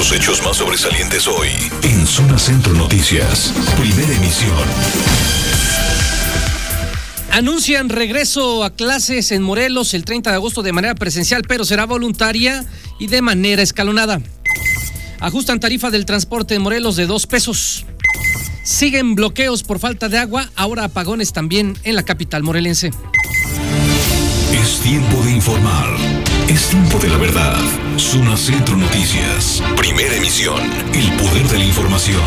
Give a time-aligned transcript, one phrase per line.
[0.00, 1.50] Los hechos más sobresalientes hoy
[1.82, 3.52] en Zona Centro Noticias.
[3.78, 4.56] Primera emisión.
[7.30, 11.84] Anuncian regreso a clases en Morelos el 30 de agosto de manera presencial, pero será
[11.84, 12.64] voluntaria
[12.98, 14.22] y de manera escalonada.
[15.20, 17.84] Ajustan tarifa del transporte en Morelos de dos pesos.
[18.64, 22.90] Siguen bloqueos por falta de agua, ahora apagones también en la capital morelense.
[24.50, 26.19] Es tiempo de informar.
[26.50, 27.56] Es tiempo de la verdad.
[27.96, 29.62] Zona Centro Noticias.
[29.76, 30.60] Primera emisión.
[30.92, 32.20] El poder de la información.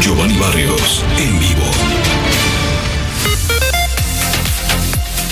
[0.00, 1.64] Giovanni Barrios, en vivo.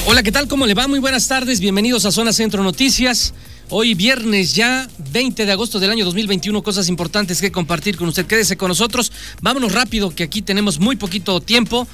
[0.06, 0.48] Hola, ¿qué tal?
[0.48, 0.88] ¿Cómo le va?
[0.88, 1.60] Muy buenas tardes.
[1.60, 3.32] Bienvenidos a Zona Centro Noticias.
[3.68, 8.26] Hoy viernes ya, 20 de agosto del año 2021, cosas importantes que compartir con usted.
[8.26, 9.12] Quédese con nosotros.
[9.40, 11.86] Vámonos rápido, que aquí tenemos muy poquito tiempo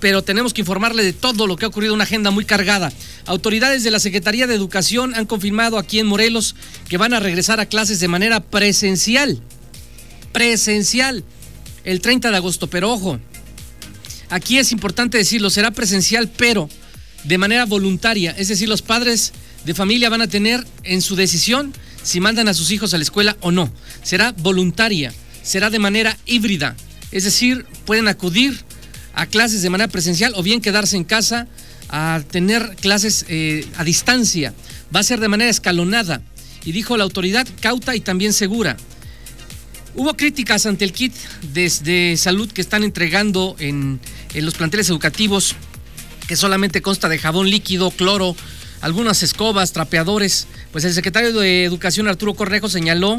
[0.00, 2.92] pero tenemos que informarle de todo lo que ha ocurrido, una agenda muy cargada.
[3.26, 6.54] Autoridades de la Secretaría de Educación han confirmado aquí en Morelos
[6.88, 9.40] que van a regresar a clases de manera presencial.
[10.32, 11.24] Presencial.
[11.84, 13.20] El 30 de agosto, pero ojo,
[14.28, 16.68] aquí es importante decirlo, será presencial, pero
[17.24, 18.34] de manera voluntaria.
[18.36, 19.32] Es decir, los padres
[19.64, 21.72] de familia van a tener en su decisión
[22.02, 23.72] si mandan a sus hijos a la escuela o no.
[24.02, 26.76] Será voluntaria, será de manera híbrida.
[27.10, 28.65] Es decir, pueden acudir
[29.16, 31.48] a clases de manera presencial o bien quedarse en casa
[31.88, 34.54] a tener clases eh, a distancia.
[34.94, 36.22] Va a ser de manera escalonada.
[36.64, 38.76] Y dijo la autoridad cauta y también segura.
[39.94, 41.14] Hubo críticas ante el kit
[41.54, 44.00] de salud que están entregando en,
[44.34, 45.56] en los planteles educativos,
[46.28, 48.36] que solamente consta de jabón líquido, cloro,
[48.82, 50.46] algunas escobas, trapeadores.
[50.72, 53.16] Pues el secretario de Educación Arturo Correjo señaló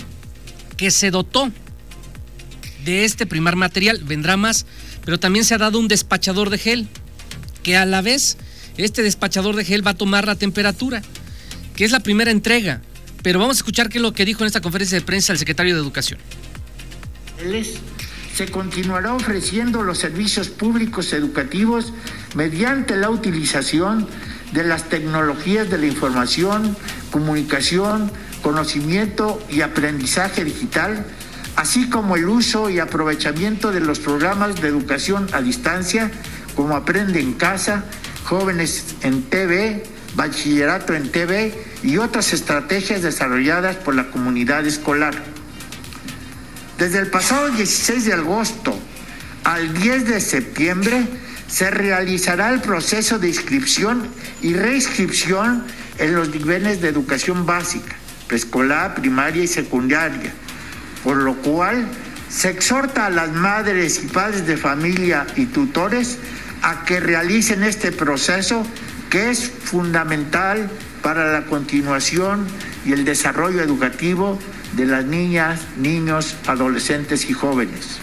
[0.75, 1.51] que se dotó
[2.85, 4.01] de este primer material.
[4.03, 4.67] Vendrá más
[5.07, 6.85] pero también se ha dado un despachador de gel,
[7.63, 8.35] que a la vez
[8.75, 11.01] este despachador de gel va a tomar la temperatura,
[11.77, 12.81] que es la primera entrega.
[13.23, 15.39] Pero vamos a escuchar qué es lo que dijo en esta conferencia de prensa el
[15.39, 16.19] secretario de Educación.
[18.35, 21.93] Se continuará ofreciendo los servicios públicos educativos
[22.35, 24.09] mediante la utilización
[24.51, 26.75] de las tecnologías de la información,
[27.11, 28.11] comunicación,
[28.43, 31.05] conocimiento y aprendizaje digital
[31.57, 36.11] así como el uso y aprovechamiento de los programas de educación a distancia,
[36.55, 37.83] como Aprende en Casa,
[38.23, 39.83] Jóvenes en TV,
[40.15, 45.15] Bachillerato en TV y otras estrategias desarrolladas por la comunidad escolar.
[46.77, 48.79] Desde el pasado 16 de agosto
[49.43, 51.07] al 10 de septiembre
[51.47, 54.07] se realizará el proceso de inscripción
[54.43, 55.63] y reinscripción
[55.97, 57.95] en los niveles de educación básica,
[58.27, 60.33] preescolar, primaria y secundaria
[61.03, 61.87] por lo cual
[62.29, 66.17] se exhorta a las madres y padres de familia y tutores
[66.61, 68.65] a que realicen este proceso
[69.09, 70.69] que es fundamental
[71.01, 72.45] para la continuación
[72.85, 74.37] y el desarrollo educativo
[74.75, 77.99] de las niñas, niños, adolescentes y jóvenes.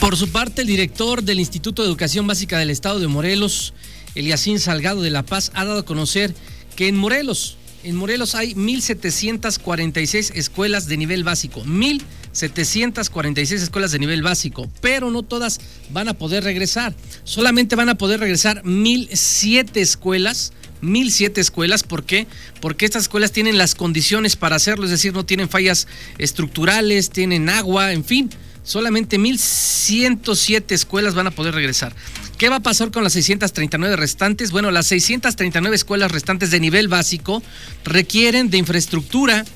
[0.00, 3.72] Por su parte, el director del Instituto de Educación Básica del Estado de Morelos,
[4.14, 6.34] Eliasín Salgado de La Paz, ha dado a conocer
[6.74, 11.62] que en Morelos en Morelos hay 1.746 escuelas de nivel básico.
[11.64, 15.60] 1.746 escuelas de nivel básico, pero no todas
[15.90, 16.96] van a poder regresar.
[17.22, 20.52] Solamente van a poder regresar 1.007 escuelas.
[20.82, 22.26] 1007 escuelas, ¿por qué?
[22.60, 25.88] Porque estas escuelas tienen las condiciones para hacerlo, es decir, no tienen fallas
[26.18, 28.28] estructurales, tienen agua, en fin,
[28.66, 31.94] solamente 1107 escuelas van a poder regresar.
[32.36, 34.50] ¿Qué va a pasar con las 639 restantes?
[34.50, 37.42] Bueno, las 639 escuelas restantes de nivel básico
[37.84, 39.46] requieren de infraestructura.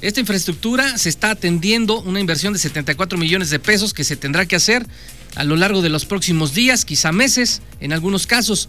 [0.00, 4.46] Esta infraestructura se está atendiendo una inversión de 74 millones de pesos que se tendrá
[4.46, 4.84] que hacer
[5.36, 8.68] a lo largo de los próximos días, quizá meses, en algunos casos.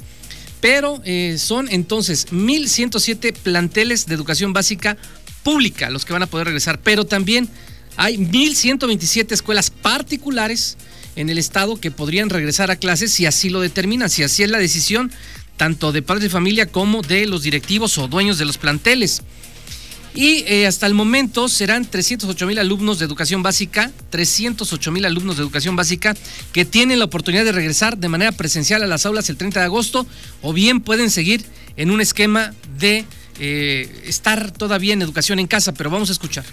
[0.62, 4.98] Pero eh, son entonces 1.107 planteles de educación básica
[5.44, 7.50] pública los que van a poder regresar, pero también
[7.98, 10.78] hay 1.127 escuelas particulares
[11.16, 14.50] en el estado que podrían regresar a clases si así lo determinan, si así es
[14.50, 15.12] la decisión
[15.58, 19.22] tanto de padres de familia como de los directivos o dueños de los planteles.
[20.14, 25.36] Y eh, hasta el momento serán 308 mil alumnos de educación básica, 308 mil alumnos
[25.36, 26.16] de educación básica
[26.54, 29.66] que tienen la oportunidad de regresar de manera presencial a las aulas el 30 de
[29.66, 30.08] agosto
[30.42, 31.44] o bien pueden seguir
[31.76, 33.04] en un esquema de
[33.40, 36.46] eh, estar todavía en educación en casa, pero vamos a escuchar.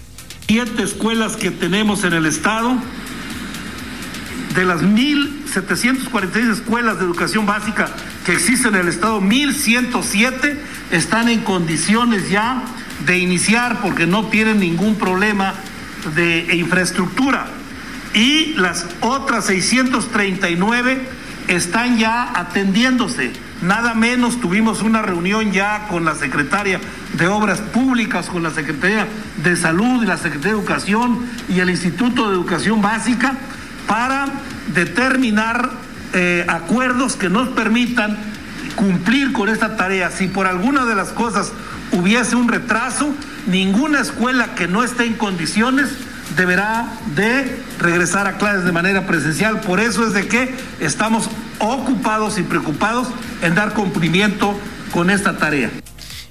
[0.48, 2.76] Siete escuelas que tenemos en el estado
[4.54, 7.90] de las 1.746 escuelas de educación básica
[8.26, 10.58] que existen en el estado, 1.107
[10.90, 12.64] están en condiciones ya
[13.06, 15.54] de iniciar porque no tienen ningún problema
[16.14, 17.46] de infraestructura.
[18.14, 21.00] Y las otras 639
[21.48, 23.32] están ya atendiéndose.
[23.62, 26.80] Nada menos tuvimos una reunión ya con la secretaria
[27.14, 29.06] de Obras Públicas con la Secretaría
[29.43, 33.35] de Salud y la Secretaría de Educación y el Instituto de Educación Básica
[33.87, 34.26] para
[34.75, 35.70] determinar
[36.14, 38.17] eh, acuerdos que nos permitan
[38.76, 40.11] cumplir con esta tarea.
[40.11, 41.53] Si por alguna de las cosas
[41.93, 43.14] hubiese un retraso,
[43.47, 45.91] ninguna escuela que no esté en condiciones
[46.37, 49.61] deberá de regresar a clases de manera presencial.
[49.61, 51.29] Por eso es de que estamos
[51.59, 53.09] ocupados y preocupados
[53.43, 54.59] en dar cumplimiento
[54.93, 55.70] con esta tarea.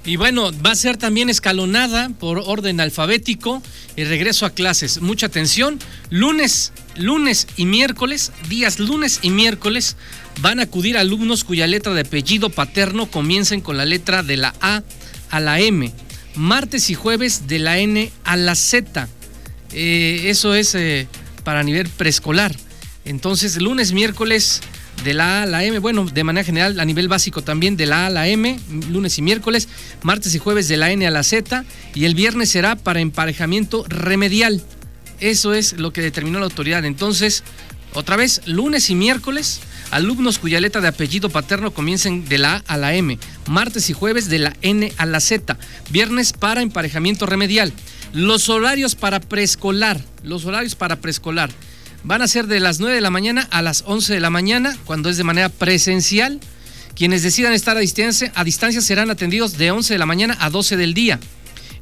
[0.04, 3.62] Y bueno, va a ser también escalonada por orden alfabético
[3.94, 5.00] el regreso a clases.
[5.00, 5.78] Mucha atención.
[6.10, 9.96] Lunes, lunes y miércoles, días lunes y miércoles,
[10.40, 14.54] van a acudir alumnos cuya letra de apellido paterno comiencen con la letra de la
[14.60, 14.82] A
[15.30, 15.92] a la M.
[16.34, 19.08] Martes y jueves de la N a la Z.
[19.72, 21.06] Eh, eso es eh,
[21.44, 22.56] para nivel preescolar.
[23.04, 24.62] Entonces, lunes, miércoles
[25.04, 27.86] de la A a la M, bueno, de manera general a nivel básico también de
[27.86, 28.58] la A a la M,
[28.90, 29.68] lunes y miércoles,
[30.02, 31.64] martes y jueves de la N a la Z
[31.94, 34.62] y el viernes será para emparejamiento remedial.
[35.20, 36.84] Eso es lo que determinó la autoridad.
[36.84, 37.44] Entonces,
[37.94, 39.60] otra vez, lunes y miércoles,
[39.90, 43.92] alumnos cuya letra de apellido paterno comiencen de la A a la M, martes y
[43.92, 45.58] jueves de la N a la Z,
[45.90, 47.72] viernes para emparejamiento remedial.
[48.12, 51.50] Los horarios para preescolar, los horarios para preescolar
[52.04, 54.76] van a ser de las 9 de la mañana a las 11 de la mañana,
[54.84, 56.40] cuando es de manera presencial.
[56.94, 60.50] Quienes decidan estar a distancia, a distancia serán atendidos de 11 de la mañana a
[60.50, 61.18] 12 del día.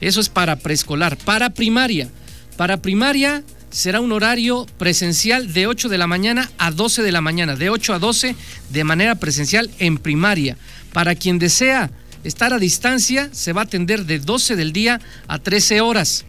[0.00, 1.16] Eso es para preescolar.
[1.16, 2.08] Para primaria,
[2.56, 7.20] para primaria será un horario presencial de 8 de la mañana a 12 de la
[7.20, 8.36] mañana, de 8 a 12
[8.70, 10.56] de manera presencial en primaria.
[10.92, 11.90] Para quien desea
[12.24, 16.24] estar a distancia, se va a atender de 12 del día a 13 horas.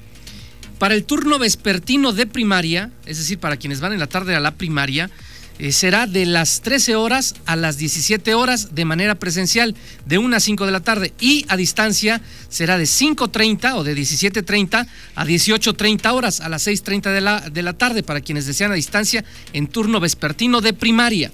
[0.82, 4.40] Para el turno vespertino de primaria, es decir, para quienes van en la tarde a
[4.40, 5.12] la primaria,
[5.60, 9.76] eh, será de las 13 horas a las 17 horas de manera presencial,
[10.08, 12.20] de 1 a 5 de la tarde, y a distancia
[12.50, 17.62] será de 5.30 o de 17.30 a 18.30 horas, a las 6.30 de la, de
[17.62, 19.24] la tarde, para quienes desean a distancia
[19.54, 21.32] en turno vespertino de primaria.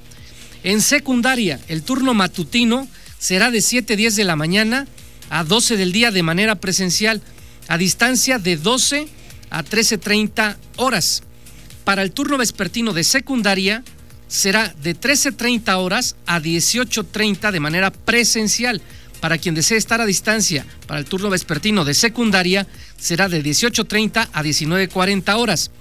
[0.66, 2.86] En secundaria, el turno matutino
[3.18, 4.88] será de 7.10 de la mañana
[5.30, 7.22] a 12 del día de manera presencial,
[7.70, 9.16] a distancia de 12
[9.50, 11.24] a 13.30 horas.
[11.84, 13.84] Para el turno vespertino de secundaria
[14.28, 18.82] será de 13.30 horas a 18.30 de manera presencial.
[19.22, 22.68] Para quien desee estar a distancia, para el turno vespertino de secundaria
[22.98, 25.72] será de 18.30 a 19.40 horas.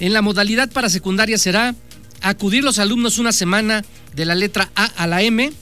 [0.00, 1.76] En la modalidad para secundaria será
[2.22, 3.84] acudir los alumnos una semana
[4.14, 5.52] de la letra A a la M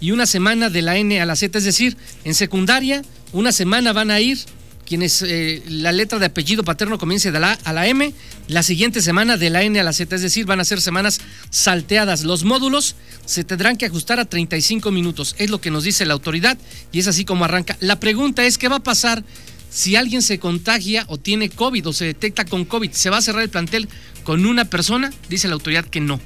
[0.00, 3.02] y una semana de la N a la Z, es decir, en secundaria
[3.32, 4.38] una semana van a ir
[4.86, 8.12] quienes eh, la letra de apellido paterno comience de la A a la M,
[8.48, 11.20] la siguiente semana de la N a la Z, es decir, van a ser semanas
[11.50, 12.24] salteadas.
[12.24, 16.14] Los módulos se tendrán que ajustar a 35 minutos, es lo que nos dice la
[16.14, 16.58] autoridad
[16.92, 17.76] y es así como arranca.
[17.80, 19.24] La pregunta es, ¿qué va a pasar
[19.70, 22.92] si alguien se contagia o tiene COVID o se detecta con COVID?
[22.92, 23.88] ¿Se va a cerrar el plantel
[24.22, 25.12] con una persona?
[25.28, 26.20] Dice la autoridad que no.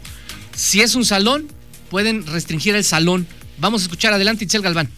[0.55, 1.47] Si es un salón,
[1.91, 3.27] pueden restringir el salón.
[3.59, 4.91] Vamos a escuchar adelante, Itzel Galván.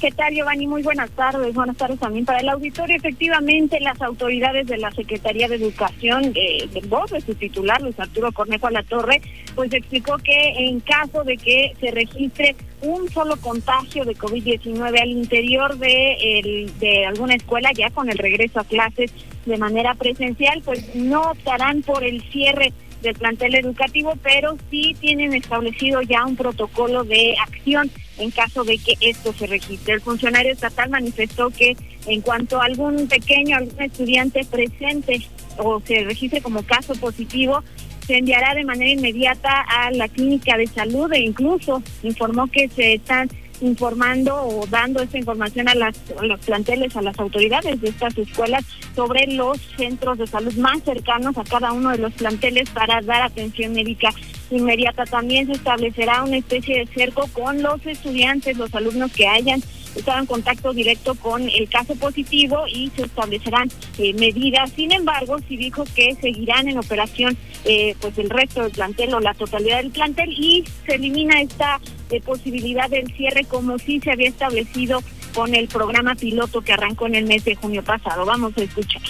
[0.00, 0.66] ¿Qué tal, Giovanni?
[0.66, 1.52] Muy buenas tardes.
[1.52, 2.96] Buenas tardes también para el auditorio.
[2.96, 8.00] Efectivamente, las autoridades de la Secretaría de Educación, de, de voz de su titular, Luis
[8.00, 9.20] Arturo Cornejo la Torre,
[9.54, 15.10] pues explicó que en caso de que se registre un solo contagio de COVID-19 al
[15.10, 19.12] interior de, el, de alguna escuela, ya con el regreso a clases
[19.44, 25.34] de manera presencial, pues no optarán por el cierre del plantel educativo, pero sí tienen
[25.34, 29.94] establecido ya un protocolo de acción en caso de que esto se registre.
[29.94, 31.76] El funcionario estatal manifestó que
[32.06, 35.20] en cuanto a algún pequeño, algún estudiante presente
[35.56, 37.62] o se registre como caso positivo,
[38.06, 42.94] se enviará de manera inmediata a la clínica de salud e incluso informó que se
[42.94, 43.30] están
[43.60, 48.64] informando o dando esta información a, las, los planteles, a las autoridades de estas escuelas
[48.94, 53.22] sobre los centros de salud más cercanos a cada uno de los planteles para dar
[53.22, 54.10] atención médica
[54.50, 55.04] inmediata.
[55.04, 59.62] También se establecerá una especie de cerco con los estudiantes, los alumnos que hayan
[59.94, 63.68] estado en contacto directo con el caso positivo y se establecerán
[63.98, 64.70] eh, medidas.
[64.72, 69.20] Sin embargo, sí dijo que seguirán en operación eh, pues el resto del plantel o
[69.20, 71.80] la totalidad del plantel y se elimina esta
[72.10, 75.02] eh, posibilidad del cierre como sí se había establecido
[75.34, 78.24] con el programa piloto que arrancó en el mes de junio pasado.
[78.24, 79.02] Vamos a escuchar.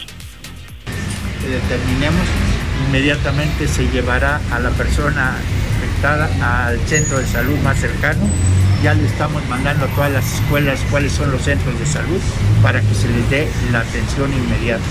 [1.48, 2.26] Determinemos,
[2.86, 5.38] inmediatamente se llevará a la persona
[5.80, 8.28] afectada al centro de salud más cercano
[8.82, 12.20] ya le estamos mandando a todas las escuelas cuáles son los centros de salud
[12.62, 14.82] para que se les dé la atención inmediata.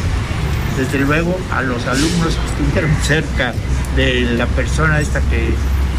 [0.77, 3.53] Desde luego a los alumnos que estuvieron cerca
[3.95, 5.53] de la persona esta que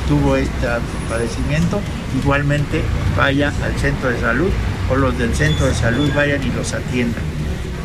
[0.07, 0.69] tuvo este
[1.09, 1.81] padecimiento,
[2.21, 2.83] igualmente
[3.17, 4.51] vaya al centro de salud
[4.89, 7.23] o los del centro de salud vayan y los atiendan.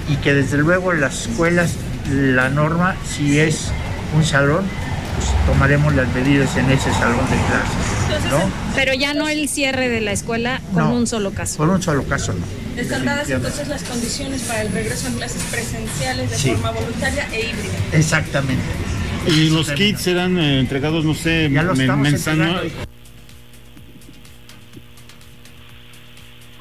[0.07, 1.75] Y que desde luego las escuelas
[2.11, 3.71] la norma, si es
[4.15, 4.65] un salón,
[5.15, 8.31] pues tomaremos las medidas en ese salón de clases.
[8.31, 8.51] ¿no?
[8.75, 11.57] Pero ya no el cierre de la escuela con un solo caso.
[11.57, 12.45] Con un solo caso no.
[12.79, 17.49] Están dadas entonces las condiciones para el regreso a clases presenciales de forma voluntaria e
[17.49, 17.73] híbrida.
[17.93, 18.63] Exactamente.
[19.27, 21.77] Y los kits serán eh, entregados, no sé, ya los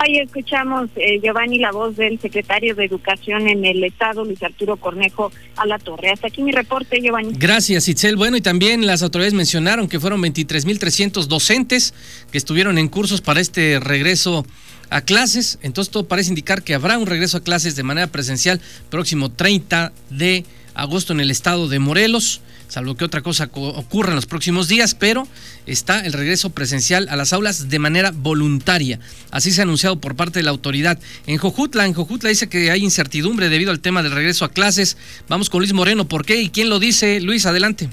[0.04, 4.76] Ahí escuchamos, eh, Giovanni, la voz del secretario de Educación en el Estado, Luis Arturo
[4.76, 6.10] Cornejo, a la torre.
[6.10, 7.32] Hasta aquí mi reporte, Giovanni.
[7.38, 8.16] Gracias, Itzel.
[8.16, 11.94] Bueno, y también las autoridades mencionaron que fueron 23.300 docentes
[12.30, 14.44] que estuvieron en cursos para este regreso
[14.90, 15.58] a clases.
[15.62, 19.90] Entonces, todo parece indicar que habrá un regreso a clases de manera presencial próximo 30
[20.10, 20.44] de
[20.74, 22.42] agosto en el estado de Morelos
[22.74, 25.28] salvo que otra cosa ocurra en los próximos días, pero
[25.64, 28.98] está el regreso presencial a las aulas de manera voluntaria.
[29.30, 30.98] Así se ha anunciado por parte de la autoridad.
[31.28, 34.98] En Jojutla, en Jojutla dice que hay incertidumbre debido al tema del regreso a clases.
[35.28, 37.20] Vamos con Luis Moreno, ¿por qué y quién lo dice?
[37.20, 37.88] Luis, adelante.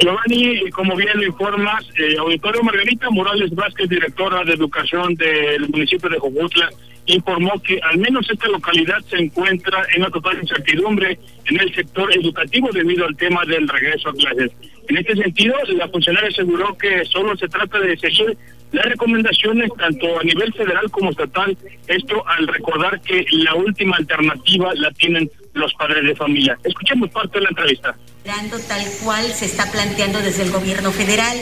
[0.00, 6.08] Giovanni, como bien lo informas, eh, Auditorio Margarita Morales Vázquez, directora de Educación del municipio
[6.08, 6.70] de Jojutla,
[7.06, 12.12] informó que al menos esta localidad se encuentra en una total incertidumbre en el sector
[12.14, 14.50] educativo debido al tema del regreso a clases.
[14.88, 18.36] En este sentido, la funcionaria aseguró que solo se trata de seguir
[18.72, 24.74] las recomendaciones tanto a nivel federal como estatal, esto al recordar que la última alternativa
[24.74, 26.58] la tienen los padres de familia.
[26.64, 27.96] Escuchemos parte de la entrevista.
[28.68, 31.36] Tal cual se está planteando desde el gobierno federal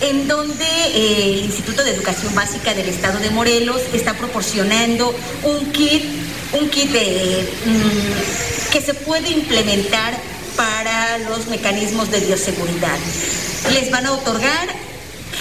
[0.00, 5.72] en donde eh, el Instituto de Educación Básica del Estado de Morelos está proporcionando un
[5.72, 6.04] kit,
[6.52, 10.14] un kit mm, que se puede implementar
[10.56, 12.98] para los mecanismos de bioseguridad.
[13.72, 14.68] Les van a otorgar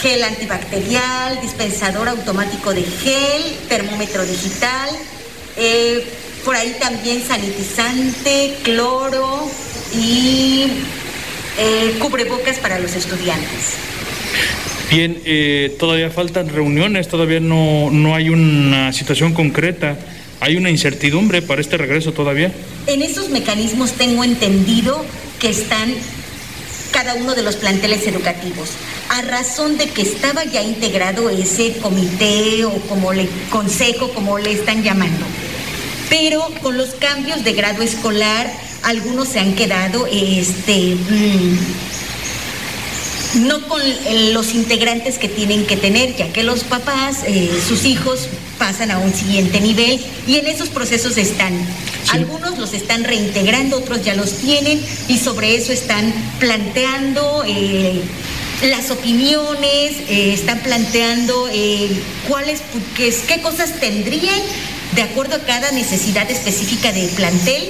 [0.02, 4.90] gel antibacterial, dispensador automático de gel, termómetro digital,
[5.58, 6.06] eh,
[6.44, 9.50] por ahí también sanitizante, cloro
[9.94, 10.66] y
[11.58, 13.76] eh, cubrebocas para los estudiantes.
[14.90, 19.98] Bien, eh, todavía faltan reuniones, todavía no, no hay una situación concreta.
[20.40, 22.52] ¿Hay una incertidumbre para este regreso todavía?
[22.86, 25.06] En esos mecanismos tengo entendido
[25.40, 25.94] que están
[26.92, 28.70] cada uno de los planteles educativos,
[29.10, 34.52] a razón de que estaba ya integrado ese comité o como le consejo, como le
[34.52, 35.26] están llamando.
[36.10, 38.52] Pero con los cambios de grado escolar,
[38.84, 41.58] algunos se han quedado este, mm,
[43.36, 43.82] no con
[44.34, 49.00] los integrantes que tienen que tener, ya que los papás, eh, sus hijos pasan a
[49.00, 51.54] un siguiente nivel y en esos procesos están.
[52.12, 58.02] Algunos los están reintegrando, otros ya los tienen y sobre eso están planteando eh,
[58.64, 61.50] las opiniones, eh, están planteando
[62.28, 62.62] cuáles,
[62.96, 64.40] qué, qué cosas tendrían
[64.96, 67.70] de acuerdo a cada necesidad específica del plantel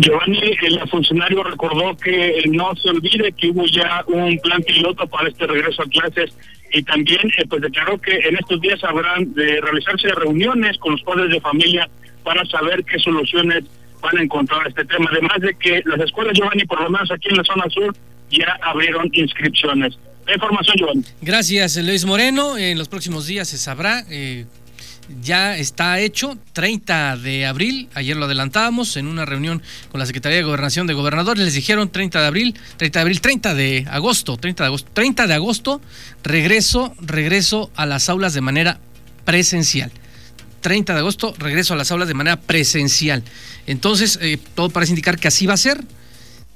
[0.00, 5.28] Giovanni, el funcionario recordó que no se olvide que hubo ya un plan piloto para
[5.28, 6.32] este regreso a clases
[6.72, 11.02] y también eh, pues declaró que en estos días habrán de realizarse reuniones con los
[11.02, 11.88] padres de familia
[12.24, 13.64] para saber qué soluciones
[14.00, 15.06] van a encontrar este tema.
[15.10, 17.94] Además de que las escuelas, Giovanni, por lo menos aquí en la zona sur,
[18.30, 19.98] ya abrieron inscripciones.
[20.26, 21.04] La información, Giovanni.
[21.20, 22.56] Gracias, Luis Moreno.
[22.56, 24.04] En los próximos días se sabrá.
[24.08, 24.46] Eh
[25.22, 30.38] ya está hecho, 30 de abril, ayer lo adelantábamos en una reunión con la Secretaría
[30.38, 34.36] de Gobernación de Gobernadores, les dijeron 30 de abril, 30 de abril, 30 de agosto,
[34.36, 35.80] 30 de agosto, 30 de agosto,
[36.22, 38.80] regreso, regreso a las aulas de manera
[39.24, 39.90] presencial.
[40.60, 43.22] 30 de agosto, regreso a las aulas de manera presencial.
[43.66, 45.82] Entonces, eh, todo parece indicar que así va a ser.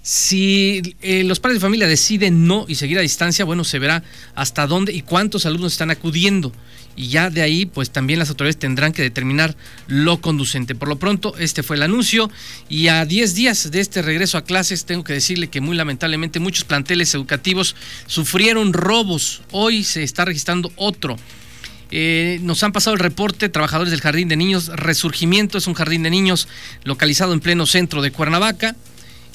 [0.02, 4.02] Si eh, los padres de familia deciden no y seguir a distancia, bueno, se verá
[4.34, 6.52] hasta dónde y cuántos alumnos están acudiendo
[6.96, 10.74] y ya de ahí pues también las autoridades tendrán que determinar lo conducente.
[10.74, 12.30] Por lo pronto este fue el anuncio
[12.68, 16.40] y a 10 días de este regreso a clases tengo que decirle que muy lamentablemente
[16.40, 19.42] muchos planteles educativos sufrieron robos.
[19.50, 21.16] Hoy se está registrando otro.
[21.90, 26.02] Eh, nos han pasado el reporte, trabajadores del Jardín de Niños Resurgimiento, es un jardín
[26.02, 26.48] de niños
[26.82, 28.74] localizado en pleno centro de Cuernavaca.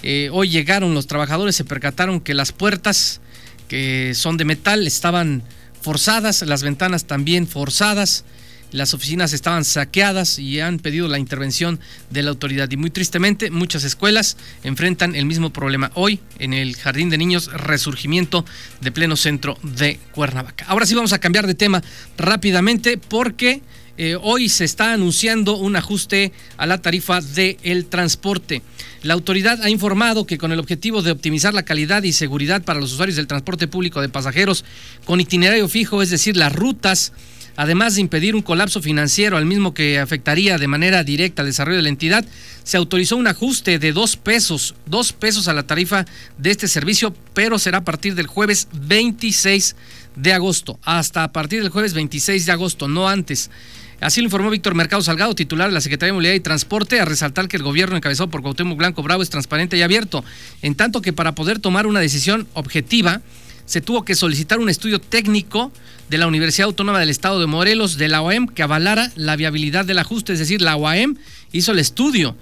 [0.03, 3.21] Eh, hoy llegaron los trabajadores, se percataron que las puertas
[3.67, 5.43] que son de metal estaban
[5.81, 8.25] forzadas, las ventanas también forzadas,
[8.71, 11.79] las oficinas estaban saqueadas y han pedido la intervención
[12.11, 12.69] de la autoridad.
[12.69, 17.51] Y muy tristemente, muchas escuelas enfrentan el mismo problema hoy en el Jardín de Niños
[17.51, 18.45] Resurgimiento
[18.81, 20.65] de pleno centro de Cuernavaca.
[20.67, 21.81] Ahora sí vamos a cambiar de tema
[22.17, 23.61] rápidamente porque
[24.01, 28.61] eh, hoy se está anunciando un ajuste a la tarifa del transporte.
[29.03, 32.79] La autoridad ha informado que con el objetivo de optimizar la calidad y seguridad para
[32.79, 34.63] los usuarios del transporte público de pasajeros
[35.03, 37.11] con itinerario fijo, es decir, las rutas,
[37.57, 41.77] además de impedir un colapso financiero al mismo que afectaría de manera directa al desarrollo
[41.77, 42.25] de la entidad,
[42.63, 46.05] se autorizó un ajuste de dos pesos, dos pesos a la tarifa
[46.37, 49.75] de este servicio, pero será a partir del jueves 26
[50.15, 53.49] de agosto, hasta a partir del jueves 26 de agosto, no antes.
[54.01, 57.05] Así lo informó Víctor Mercado Salgado, titular de la Secretaría de Movilidad y Transporte, a
[57.05, 60.23] resaltar que el gobierno encabezado por Cuauhtémoc Blanco Bravo es transparente y abierto,
[60.61, 63.21] en tanto que para poder tomar una decisión objetiva,
[63.65, 65.71] se tuvo que solicitar un estudio técnico
[66.09, 69.85] de la Universidad Autónoma del Estado de Morelos, de la OEM, que avalara la viabilidad
[69.85, 71.17] del ajuste, es decir, la OAM
[71.51, 72.35] hizo el estudio.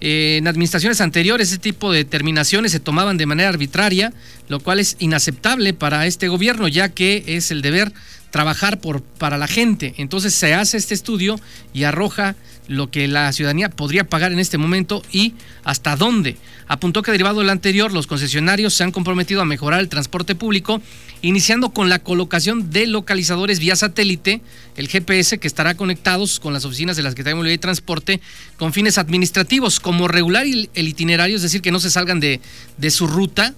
[0.00, 4.12] Eh, en administraciones anteriores ese tipo de determinaciones se tomaban de manera arbitraria,
[4.48, 7.92] lo cual es inaceptable para este gobierno, ya que es el deber
[8.30, 9.94] trabajar por, para la gente.
[9.98, 11.40] Entonces se hace este estudio
[11.72, 12.36] y arroja
[12.68, 16.36] lo que la ciudadanía podría pagar en este momento y hasta dónde.
[16.68, 20.82] Apuntó que derivado del anterior, los concesionarios se han comprometido a mejorar el transporte público,
[21.22, 24.42] iniciando con la colocación de localizadores vía satélite,
[24.76, 28.20] el GPS, que estará conectados con las oficinas de la Secretaría de Movilidad y Transporte
[28.58, 32.40] con fines administrativos, como regular el itinerario, es decir, que no se salgan de,
[32.76, 33.54] de su ruta,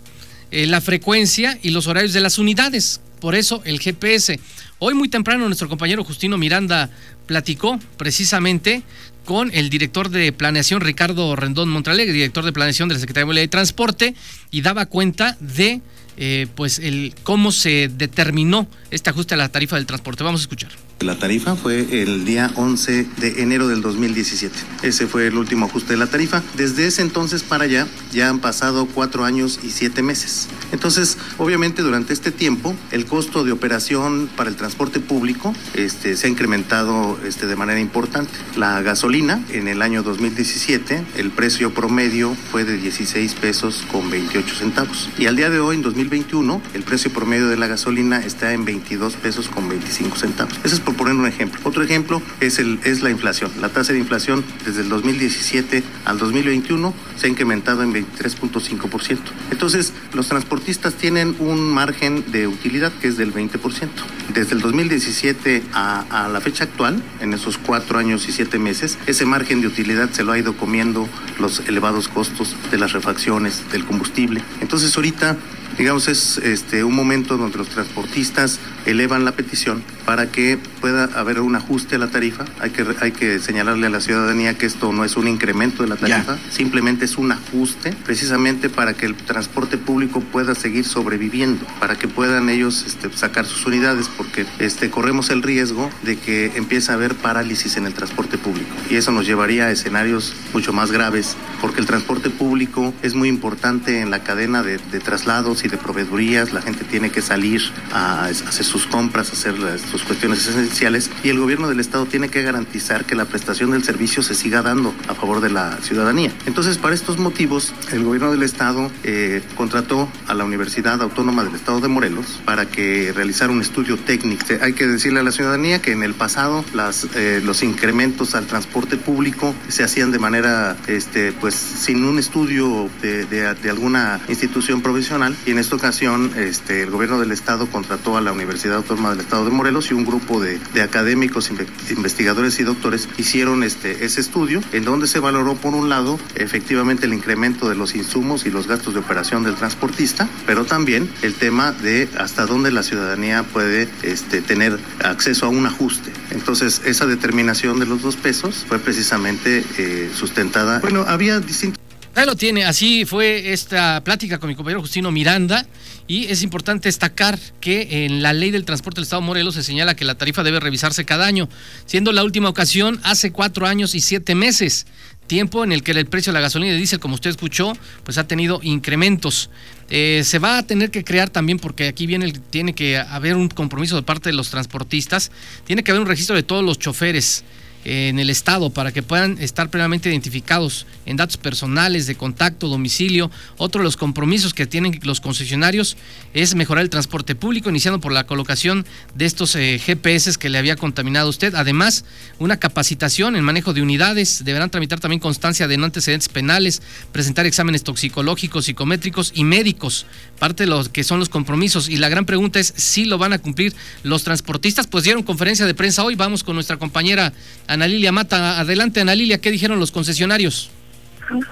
[0.52, 3.00] eh, la frecuencia y los horarios de las unidades.
[3.20, 4.40] Por eso el GPS.
[4.78, 6.90] Hoy muy temprano nuestro compañero Justino Miranda
[7.26, 8.82] platicó precisamente
[9.24, 13.48] con el director de planeación Ricardo Rendón Montralegre, director de planeación de la Secretaría de
[13.48, 14.14] Transporte,
[14.50, 15.82] y daba cuenta de
[16.16, 20.24] eh, pues el cómo se determinó este ajuste a la tarifa del transporte.
[20.24, 20.89] Vamos a escuchar.
[21.00, 24.54] La tarifa fue el día 11 de enero del 2017.
[24.82, 26.42] Ese fue el último ajuste de la tarifa.
[26.58, 30.48] Desde ese entonces para allá ya han pasado cuatro años y siete meses.
[30.72, 36.26] Entonces, obviamente durante este tiempo el costo de operación para el transporte público este, se
[36.26, 38.32] ha incrementado este, de manera importante.
[38.56, 44.54] La gasolina en el año 2017, el precio promedio fue de 16 pesos con 28
[44.54, 45.08] centavos.
[45.16, 48.66] Y al día de hoy, en 2021, el precio promedio de la gasolina está en
[48.66, 50.60] 22 pesos con 25 centavos.
[50.62, 51.60] Eso es por poner un ejemplo.
[51.64, 53.50] Otro ejemplo es, el, es la inflación.
[53.60, 59.18] La tasa de inflación desde el 2017 al 2021 se ha incrementado en 23.5%.
[59.50, 63.88] Entonces, los transportistas tienen un margen de utilidad que es del 20%.
[64.34, 68.98] Desde el 2017 a, a la fecha actual, en esos cuatro años y siete meses,
[69.06, 73.62] ese margen de utilidad se lo ha ido comiendo los elevados costos de las refacciones,
[73.70, 74.42] del combustible.
[74.60, 75.36] Entonces, ahorita
[75.78, 81.40] digamos, es este, un momento donde los transportistas elevan la petición para que pueda haber
[81.40, 82.44] un ajuste a la tarifa.
[82.60, 85.88] Hay que, hay que señalarle a la ciudadanía que esto no es un incremento de
[85.88, 91.64] la tarifa, simplemente es un ajuste precisamente para que el transporte público pueda seguir sobreviviendo,
[91.78, 96.52] para que puedan ellos este, sacar sus unidades, porque este, corremos el riesgo de que
[96.56, 98.70] empiece a haber parálisis en el transporte público.
[98.90, 103.28] Y eso nos llevaría a escenarios mucho más graves, porque el transporte público es muy
[103.28, 107.62] importante en la cadena de, de traslados y de proveedurías, la gente tiene que salir
[107.92, 109.56] a hacer sus compras, hacer
[109.90, 113.82] sus cuestiones esenciales y el gobierno del estado tiene que garantizar que la prestación del
[113.82, 116.32] servicio se siga dando a favor de la ciudadanía.
[116.46, 121.54] Entonces, para estos motivos, el gobierno del estado eh, contrató a la Universidad Autónoma del
[121.54, 124.46] Estado de Morelos para que realizara un estudio técnico.
[124.62, 128.46] Hay que decirle a la ciudadanía que en el pasado las, eh, los incrementos al
[128.46, 134.82] transporte público se hacían de manera, este, pues, sin un estudio de, de, alguna institución
[134.82, 139.10] provisional y en esta ocasión este, el gobierno del estado contrató a la Universidad Autónoma
[139.10, 141.50] del Estado de Morelos y un grupo de, académicos,
[141.88, 147.06] investigadores y doctores hicieron este, ese estudio en donde se valoró por un lado efectivamente
[147.06, 151.32] el incremento de los insumos y los gastos de operación del transportista, pero también el
[151.34, 156.12] tema de hasta dónde la ciudadanía puede este, tener acceso a un ajuste.
[156.30, 160.80] Entonces esa determinación de los dos pesos fue precisamente eh, sustentada.
[160.80, 161.80] Bueno, había distintos
[162.14, 165.64] Ahí lo tiene, así fue esta plática con mi compañero Justino Miranda
[166.08, 169.62] y es importante destacar que en la ley del transporte del Estado de Morelos se
[169.62, 171.48] señala que la tarifa debe revisarse cada año,
[171.86, 174.88] siendo la última ocasión hace cuatro años y siete meses,
[175.28, 178.18] tiempo en el que el precio de la gasolina y diésel, como usted escuchó, pues
[178.18, 179.48] ha tenido incrementos.
[179.88, 183.48] Eh, se va a tener que crear también, porque aquí viene, tiene que haber un
[183.48, 185.30] compromiso de parte de los transportistas,
[185.64, 187.44] tiene que haber un registro de todos los choferes
[187.84, 193.30] en el estado para que puedan estar plenamente identificados en datos personales de contacto, domicilio.
[193.56, 195.96] Otro de los compromisos que tienen los concesionarios
[196.34, 200.58] es mejorar el transporte público, iniciando por la colocación de estos eh, GPS que le
[200.58, 201.54] había contaminado usted.
[201.54, 202.04] Además,
[202.38, 204.44] una capacitación en manejo de unidades.
[204.44, 210.06] Deberán tramitar también constancia de no antecedentes penales, presentar exámenes toxicológicos, psicométricos y médicos.
[210.40, 211.88] Parte de lo que son los compromisos.
[211.88, 214.86] Y la gran pregunta es si lo van a cumplir los transportistas.
[214.86, 216.16] Pues dieron conferencia de prensa hoy.
[216.16, 217.32] Vamos con nuestra compañera
[217.68, 218.58] Ana Lilia Mata.
[218.58, 220.70] Adelante, Ana Lilia, ¿qué dijeron los concesionarios?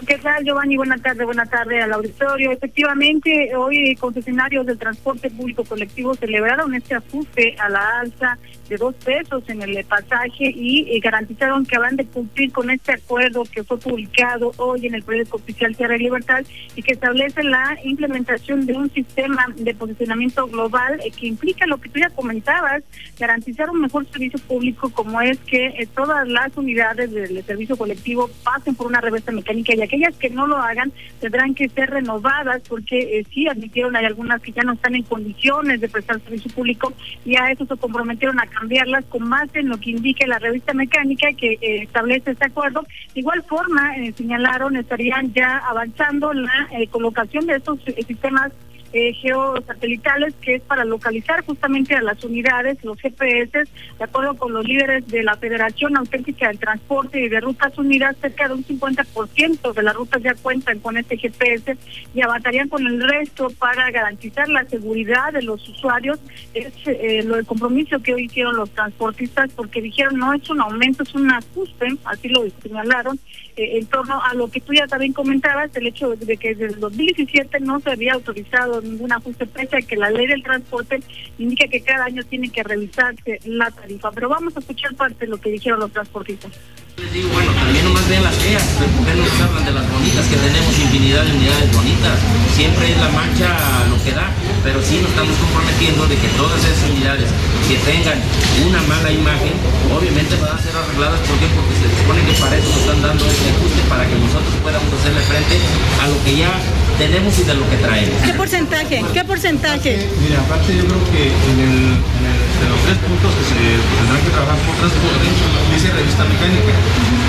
[0.06, 0.76] ¿Qué tal, Giovanni?
[0.76, 2.50] Buenas tardes, buenas tardes al auditorio.
[2.50, 8.38] Efectivamente, hoy concesionarios del transporte público colectivo celebraron este ajuste a la alza
[8.68, 12.92] de dos pesos en el pasaje y eh, garantizaron que van de cumplir con este
[12.92, 17.42] acuerdo que fue publicado hoy en el periódico oficial Tierra y Libertad y que establece
[17.44, 22.10] la implementación de un sistema de posicionamiento global eh, que implica lo que tú ya
[22.10, 22.82] comentabas,
[23.18, 28.28] garantizar un mejor servicio público como es que eh, todas las unidades del servicio colectivo
[28.42, 32.62] pasen por una revista mecánica y aquellas que no lo hagan tendrán que ser renovadas
[32.68, 36.92] porque sí admitieron hay algunas que ya no están en condiciones de prestar servicio público
[37.24, 40.74] y a eso se comprometieron a cambiarlas con más en lo que indique la revista
[40.74, 42.82] mecánica que eh, establece este acuerdo.
[43.14, 48.52] De igual forma, eh, señalaron, estarían ya avanzando la eh, colocación de estos sistemas
[48.92, 53.50] eh, geosatelitales que es para localizar justamente a las unidades, los GPS,
[53.98, 58.16] de acuerdo con los líderes de la Federación Auténtica del Transporte y de Rutas Unidas,
[58.20, 61.76] cerca de un 50% de las rutas ya cuentan con este GPS
[62.14, 66.18] y avanzarían con el resto para garantizar la seguridad de los usuarios.
[66.54, 70.60] Es eh, lo del compromiso que hoy hicieron los transportistas porque dijeron no es un
[70.60, 73.18] aumento, es un ajuste, así lo señalaron,
[73.56, 76.74] eh, en torno a lo que tú ya también comentabas, el hecho de que desde
[76.74, 81.00] el 2017 no se había autorizado ningún ajuste, pese a que la ley del transporte
[81.38, 84.10] indica que cada año tiene que revisarse la tarifa.
[84.12, 86.52] Pero vamos a escuchar parte de lo que dijeron los transportistas.
[86.98, 90.34] Les digo, bueno, también nomás ven las feas, porque nos hablan de las bonitas, que
[90.34, 92.18] tenemos infinidad de unidades bonitas.
[92.58, 93.54] Siempre es la mancha
[93.86, 94.26] lo que da,
[94.64, 97.30] pero sí nos estamos comprometiendo de que todas esas unidades
[97.70, 98.18] que tengan
[98.66, 99.54] una mala imagen,
[99.94, 101.20] obviamente van a ser arregladas.
[101.22, 101.46] ¿Por qué?
[101.54, 104.90] Porque se supone que para eso nos están dando este ajuste, para que nosotros podamos
[104.90, 105.54] hacerle frente
[106.02, 106.50] a lo que ya
[106.98, 108.18] tenemos y de lo que traemos.
[108.26, 109.04] ¿Qué porcentaje?
[109.14, 110.10] ¿Qué porcentaje?
[110.18, 113.58] Mira, aparte yo creo que en, el, en el, de los tres puntos que se
[113.62, 115.24] tendrán que trabajar por transporte,
[115.70, 116.74] dice revista mecánica.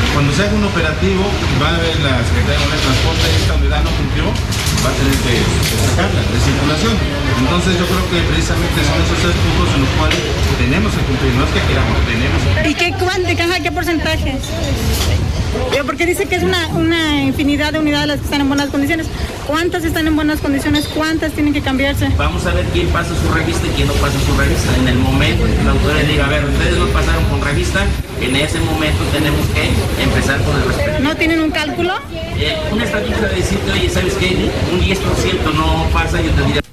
[0.10, 1.22] Cuando se haga un operativo,
[1.62, 4.26] va a ver la Secretaría de Transporte, esta unidad no cumplió,
[4.82, 6.96] va a tener que, sacarla de circulación.
[7.38, 10.20] Entonces yo creo que precisamente son esos tres puntos en los cuales
[10.58, 14.34] tenemos que cumplir, no es que queramos, tenemos que ¿Y qué, cuánto, qué porcentaje?
[15.86, 19.08] Porque dice que es una, una infinidad de unidades las que están en buenas condiciones.
[19.48, 20.88] ¿Cuántas están en buenas condiciones?
[20.88, 22.10] ¿Cuántas tienen que cambiarse?
[22.18, 24.76] Vamos a ver quién pasa su revista y quién no pasa su revista.
[24.78, 27.84] En el momento que la autoridad diga, a ver, ustedes no pasaron con revista,
[28.22, 31.00] en ese momento tenemos que empezar con el respeto.
[31.00, 31.94] ¿No tienen un cálculo?
[32.38, 34.52] Eh, una estadística de decirte, oye, ¿sabes qué?
[34.72, 36.69] Un 10% no pasa, yo te diría...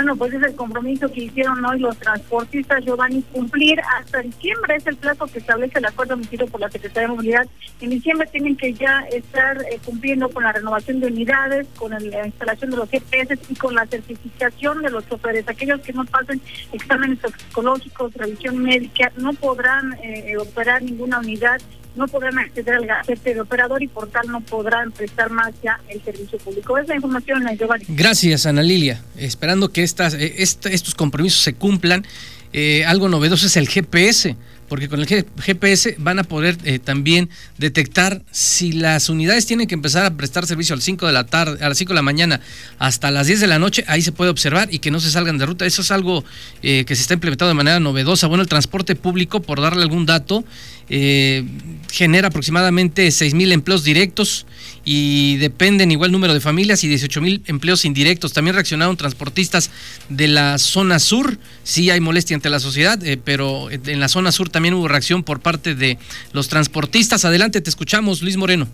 [0.00, 4.86] Bueno, pues es el compromiso que hicieron hoy los transportistas, Giovanni, cumplir hasta diciembre, es
[4.86, 7.46] el plazo que establece el acuerdo emitido por la Secretaría de Movilidad.
[7.82, 12.26] En diciembre tienen que ya estar eh, cumpliendo con la renovación de unidades, con la
[12.26, 15.46] instalación de los GPS y con la certificación de los choferes.
[15.46, 16.40] Aquellos que no pasen
[16.72, 21.60] exámenes toxicológicos, revisión médica, no podrán eh, operar ninguna unidad
[21.96, 25.80] no podrán acceder al gafete de operador y por tal no podrán prestar más ya
[25.88, 26.78] el servicio público.
[26.78, 27.84] Esa información, Giovanni.
[27.88, 29.02] Gracias, Ana Lilia.
[29.16, 32.06] Esperando que estas, eh, estos compromisos se cumplan.
[32.52, 34.36] Eh, algo novedoso es el GPS,
[34.70, 37.28] porque con el GPS van a poder eh, también
[37.58, 41.26] detectar si las unidades tienen que empezar a prestar servicio a las 5 de la
[41.26, 42.40] tarde, a las 5 de la mañana
[42.78, 45.36] hasta las 10 de la noche, ahí se puede observar y que no se salgan
[45.36, 45.66] de ruta.
[45.66, 46.24] Eso es algo
[46.62, 48.26] que se está implementando de manera novedosa.
[48.26, 50.44] Bueno, el transporte público, por darle algún dato,
[50.92, 51.44] eh,
[51.92, 54.44] genera aproximadamente 6 mil empleos directos
[54.84, 58.32] y dependen igual número de familias y 18 mil empleos indirectos.
[58.32, 59.70] También reaccionaron transportistas
[60.08, 61.38] de la zona sur.
[61.62, 65.22] Sí hay molestia ante la sociedad, eh, pero en la zona sur también hubo reacción
[65.22, 65.98] por parte de
[66.32, 67.24] los transportistas.
[67.24, 68.68] Adelante, te escuchamos, Luis Moreno.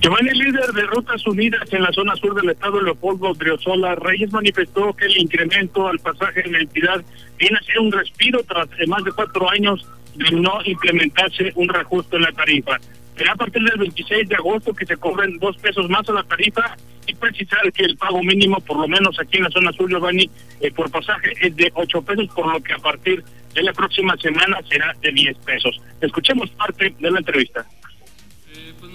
[0.00, 4.92] Giovanni, líder de Rutas Unidas en la zona sur del estado, Leopoldo Driosola Reyes, manifestó
[4.92, 7.02] que el incremento al pasaje en la entidad
[7.38, 12.16] viene a ser un respiro tras más de cuatro años de no implementarse un reajuste
[12.16, 12.78] en la tarifa.
[13.16, 16.24] Será a partir del 26 de agosto que se cobren dos pesos más a la
[16.24, 19.88] tarifa y precisar que el pago mínimo, por lo menos aquí en la zona sur,
[19.88, 20.28] Giovanni,
[20.60, 23.22] eh, por pasaje es de 8 pesos, por lo que a partir
[23.54, 25.80] de la próxima semana será de 10 pesos.
[26.00, 27.64] Escuchemos parte de la entrevista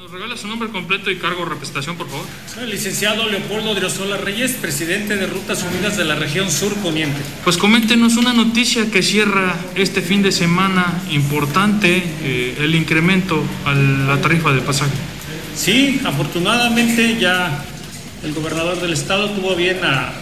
[0.10, 2.26] ¿Nos regala su nombre completo y cargo de representación, por favor?
[2.52, 7.20] Soy el licenciado Leopoldo Driosola Reyes, presidente de Rutas Unidas de la región Sur Poniente.
[7.44, 13.76] Pues coméntenos una noticia que cierra este fin de semana importante, eh, el incremento a
[13.76, 14.90] la tarifa de pasaje.
[15.56, 17.64] Sí, afortunadamente ya
[18.24, 20.14] el gobernador del estado tuvo bien a,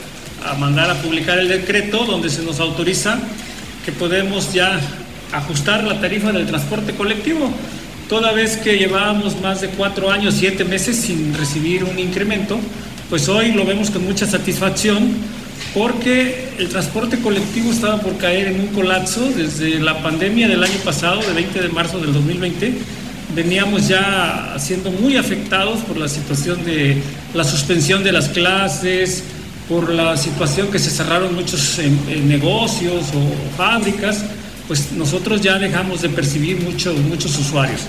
[0.51, 3.19] a mandar a publicar el decreto donde se nos autoriza
[3.85, 4.81] que podemos ya
[5.31, 7.53] ajustar la tarifa del transporte colectivo.
[8.09, 12.57] Toda vez que llevábamos más de cuatro años, siete meses sin recibir un incremento,
[13.09, 15.09] pues hoy lo vemos con mucha satisfacción
[15.73, 20.79] porque el transporte colectivo estaba por caer en un colapso desde la pandemia del año
[20.85, 22.75] pasado, del 20 de marzo del 2020.
[23.35, 27.01] Veníamos ya siendo muy afectados por la situación de
[27.33, 29.21] la suspensión de las clases,
[29.67, 31.77] por la situación que se cerraron muchos
[32.23, 34.23] negocios o fábricas
[34.67, 37.87] pues nosotros ya dejamos de percibir muchos muchos usuarios.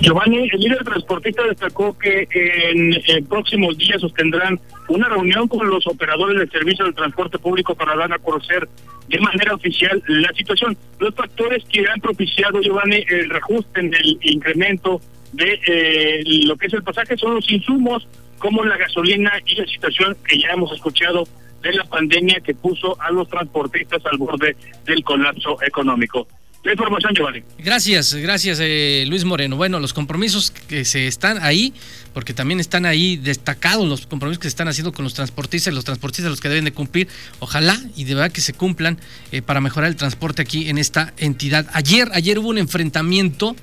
[0.00, 6.38] Giovanni, el líder transportista destacó que en, próximos días sostendrán una reunión con los operadores
[6.38, 8.68] del servicio del transporte público para dar a conocer
[9.08, 10.76] de manera oficial la situación.
[11.00, 15.00] Los factores que han propiciado, Giovanni, el reajuste en el incremento
[15.32, 18.06] de eh, lo que es el pasaje son los insumos
[18.38, 21.24] como la gasolina y la situación que ya hemos escuchado
[21.62, 26.26] de la pandemia que puso a los transportistas al borde del colapso económico.
[26.64, 27.42] La información, Giovanni.
[27.58, 29.56] Gracias, gracias eh, Luis Moreno.
[29.56, 31.72] Bueno, los compromisos que se están ahí,
[32.12, 35.84] porque también están ahí destacados los compromisos que se están haciendo con los transportistas, los
[35.84, 37.06] transportistas los que deben de cumplir,
[37.38, 38.98] ojalá y de verdad que se cumplan
[39.30, 41.66] eh, para mejorar el transporte aquí en esta entidad.
[41.72, 43.54] Ayer, ayer hubo un enfrentamiento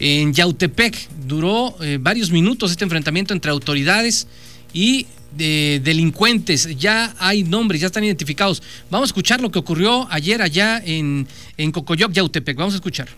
[0.00, 4.26] en Yautepec, duró eh, varios minutos este enfrentamiento entre autoridades
[4.74, 6.68] y de delincuentes.
[6.78, 8.62] Ya hay nombres, ya están identificados.
[8.90, 12.56] Vamos a escuchar lo que ocurrió ayer allá en, en Cocoyoc, Yautepec.
[12.56, 13.08] Vamos a escuchar.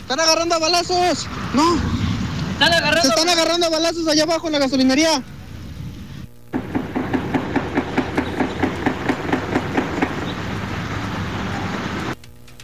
[0.00, 1.26] Están agarrando a balazos.
[1.54, 1.76] No.
[2.52, 3.02] Están agarrando.
[3.02, 5.22] Se están agarrando a balazos allá abajo en la gasolinería.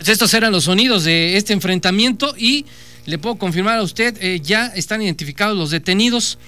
[0.02, 2.66] Pues estos eran los sonidos de este enfrentamiento y
[3.06, 6.38] le puedo confirmar a usted, eh, ya están identificados los detenidos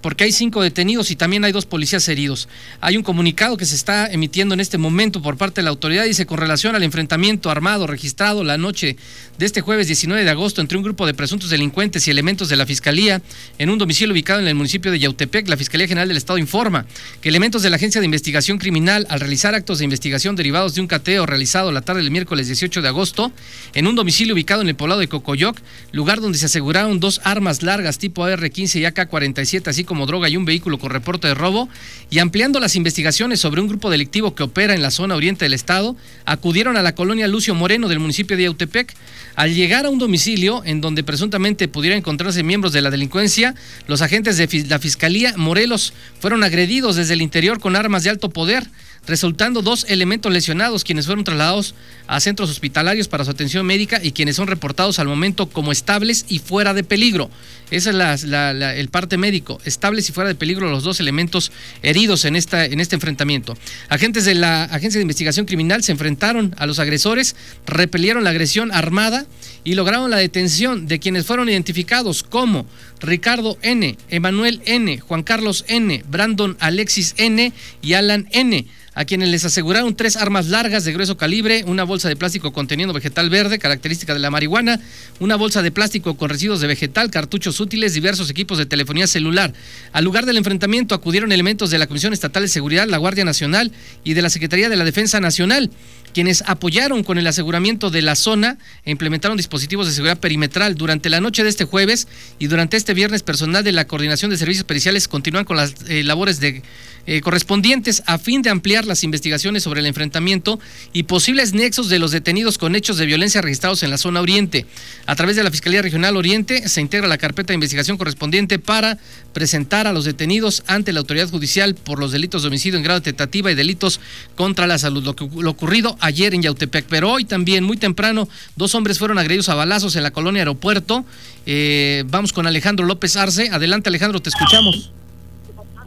[0.00, 2.48] porque hay cinco detenidos y también hay dos policías heridos.
[2.80, 6.04] Hay un comunicado que se está emitiendo en este momento por parte de la autoridad,
[6.04, 8.96] dice, con relación al enfrentamiento armado registrado la noche
[9.38, 12.56] de este jueves 19 de agosto entre un grupo de presuntos delincuentes y elementos de
[12.56, 13.22] la Fiscalía
[13.58, 16.86] en un domicilio ubicado en el municipio de Yautepec, la Fiscalía General del Estado informa
[17.20, 20.80] que elementos de la Agencia de Investigación Criminal, al realizar actos de investigación derivados de
[20.80, 23.32] un cateo realizado la tarde del miércoles 18 de agosto
[23.74, 25.58] en un domicilio ubicado en el poblado de Cocoyoc,
[25.92, 30.36] lugar donde se aseguraron dos armas largas tipo AR-15 y AK-47, así como droga y
[30.36, 31.68] un vehículo con reporte de robo,
[32.10, 35.54] y ampliando las investigaciones sobre un grupo delictivo que opera en la zona oriente del
[35.54, 38.94] estado, acudieron a la colonia Lucio Moreno del municipio de Yautepec.
[39.34, 43.54] Al llegar a un domicilio en donde presuntamente pudieran encontrarse miembros de la delincuencia,
[43.88, 48.30] los agentes de la Fiscalía Morelos fueron agredidos desde el interior con armas de alto
[48.30, 48.68] poder
[49.08, 51.74] resultando dos elementos lesionados quienes fueron trasladados
[52.06, 56.26] a centros hospitalarios para su atención médica y quienes son reportados al momento como estables
[56.28, 57.30] y fuera de peligro.
[57.70, 62.36] Ese es el parte médico, estables y fuera de peligro los dos elementos heridos en,
[62.36, 63.56] esta, en este enfrentamiento.
[63.88, 68.72] Agentes de la Agencia de Investigación Criminal se enfrentaron a los agresores, repelieron la agresión
[68.72, 69.26] armada
[69.64, 72.66] y lograron la detención de quienes fueron identificados como
[73.00, 77.52] Ricardo N., Emanuel N., Juan Carlos N., Brandon Alexis N.
[77.82, 78.66] y Alan N
[78.98, 82.92] a quienes les aseguraron tres armas largas de grueso calibre, una bolsa de plástico conteniendo
[82.92, 84.80] vegetal verde, característica de la marihuana,
[85.20, 89.52] una bolsa de plástico con residuos de vegetal, cartuchos útiles, diversos equipos de telefonía celular.
[89.92, 93.70] Al lugar del enfrentamiento acudieron elementos de la Comisión Estatal de Seguridad, la Guardia Nacional
[94.02, 95.70] y de la Secretaría de la Defensa Nacional
[96.12, 100.74] quienes apoyaron con el aseguramiento de la zona e implementaron dispositivos de seguridad perimetral.
[100.74, 102.08] Durante la noche de este jueves
[102.38, 106.02] y durante este viernes, personal de la Coordinación de Servicios Periciales continúan con las eh,
[106.04, 106.62] labores de,
[107.10, 110.60] eh, correspondientes a fin de ampliar las investigaciones sobre el enfrentamiento
[110.92, 114.66] y posibles nexos de los detenidos con hechos de violencia registrados en la zona oriente.
[115.06, 118.98] A través de la Fiscalía Regional Oriente se integra la carpeta de investigación correspondiente para
[119.32, 123.00] presentar a los detenidos ante la autoridad judicial por los delitos de homicidio en grado
[123.00, 124.00] de tentativa y delitos
[124.36, 125.02] contra la salud.
[125.02, 126.84] Lo, que, lo ocurrido ayer en Yautepec.
[126.90, 131.06] Pero hoy también, muy temprano, dos hombres fueron agredidos a balazos en la colonia Aeropuerto.
[131.46, 133.48] Eh, vamos con Alejandro López Arce.
[133.50, 134.90] Adelante, Alejandro, te escuchamos.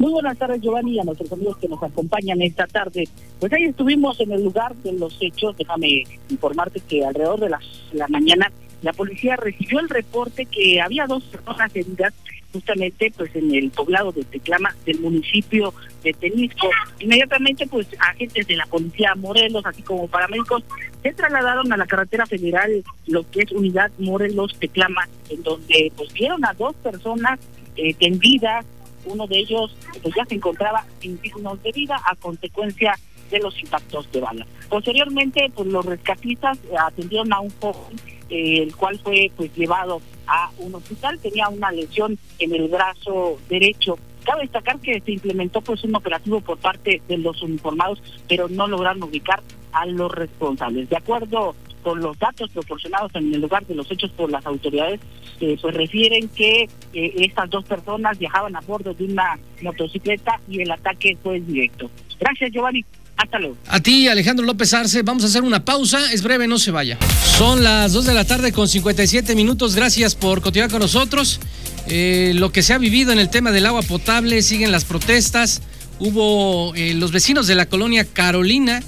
[0.01, 3.07] Muy buenas tardes, Giovanni, y a nuestros amigos que nos acompañan esta tarde.
[3.39, 5.55] Pues ahí estuvimos en el lugar de los hechos.
[5.55, 11.05] Déjame informarte que alrededor de las, la mañana la policía recibió el reporte que había
[11.05, 12.15] dos personas heridas
[12.51, 15.71] justamente pues en el poblado de Teclama del municipio
[16.03, 16.67] de Tenisco.
[16.97, 20.63] Inmediatamente pues agentes de la policía Morelos, así como paramédicos,
[21.03, 26.11] se trasladaron a la carretera federal, lo que es Unidad Morelos Teclama, en donde pues
[26.11, 27.39] vieron a dos personas
[27.75, 28.65] eh, tendidas,
[29.05, 32.97] uno de ellos pues ya se encontraba sin signos de vida a consecuencia
[33.29, 34.45] de los impactos de bala.
[34.69, 40.51] Posteriormente, pues los rescatistas atendieron a un joven, eh, el cual fue pues llevado a
[40.59, 43.97] un hospital, tenía una lesión en el brazo derecho.
[44.23, 48.67] Cabe destacar que se implementó pues un operativo por parte de los uniformados, pero no
[48.67, 50.89] lograron ubicar a los responsables.
[50.89, 54.99] De acuerdo con los datos proporcionados en el lugar de los hechos por las autoridades,
[55.39, 60.61] eh, pues refieren que eh, estas dos personas viajaban a bordo de una motocicleta y
[60.61, 61.89] el ataque fue directo.
[62.19, 62.85] Gracias, Giovanni.
[63.17, 63.55] Hasta luego.
[63.67, 66.11] A ti, Alejandro López Arce, vamos a hacer una pausa.
[66.11, 66.97] Es breve, no se vaya.
[67.37, 69.75] Son las 2 de la tarde con 57 minutos.
[69.75, 71.39] Gracias por continuar con nosotros.
[71.87, 75.61] Eh, lo que se ha vivido en el tema del agua potable, siguen las protestas.
[75.99, 78.81] Hubo eh, los vecinos de la colonia Carolina.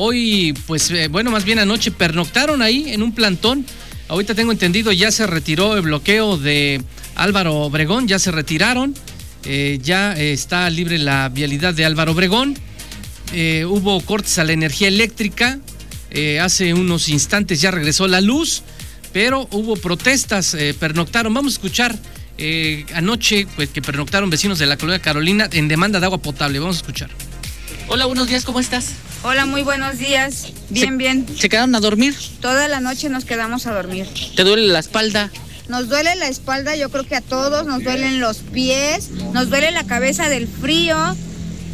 [0.00, 3.66] Hoy, pues eh, bueno, más bien anoche pernoctaron ahí en un plantón.
[4.08, 6.80] Ahorita tengo entendido, ya se retiró el bloqueo de
[7.14, 8.94] Álvaro Obregón, ya se retiraron.
[9.82, 12.56] ya está libre la vialidad de Álvaro Obregón.
[13.32, 15.58] Eh, hubo cortes a la energía eléctrica,
[16.10, 18.62] eh, hace unos instantes ya regresó la luz,
[19.12, 21.32] pero hubo protestas, eh, pernoctaron.
[21.34, 21.96] Vamos a escuchar
[22.94, 26.60] anoche pues, que pernoctaron vecinos de la colonia Carolina en demanda de agua potable.
[26.60, 27.10] Vamos a escuchar.
[27.88, 28.92] Hola, buenos días, ¿cómo estás?
[29.22, 30.52] Hola, muy buenos días.
[30.70, 31.26] Bien, bien.
[31.36, 32.14] ¿Se quedaron a dormir?
[32.40, 34.06] Toda la noche nos quedamos a dormir.
[34.36, 35.30] ¿Te duele la espalda?
[35.68, 39.70] Nos duele la espalda, yo creo que a todos, nos duelen los pies, nos duele
[39.70, 40.96] la cabeza del frío,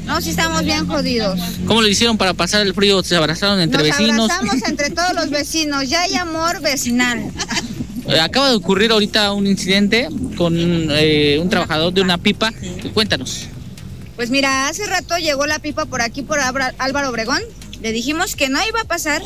[0.06, 1.40] no, sí estamos bien jodidos.
[1.66, 3.02] ¿Cómo lo hicieron para pasar el frío?
[3.02, 4.30] ¿Se abrazaron entre Nos vecinos?
[4.30, 5.88] abrazamos entre todos los vecinos.
[5.88, 7.22] Ya hay amor vecinal.
[8.08, 12.52] Eh, acaba de ocurrir ahorita un incidente con eh, un trabajador de una pipa.
[12.92, 13.46] Cuéntanos.
[14.16, 17.42] Pues mira, hace rato llegó la pipa por aquí, por Álvaro Obregón.
[17.80, 19.22] Le dijimos que no iba a pasar